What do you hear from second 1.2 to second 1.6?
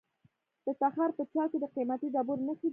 چال کې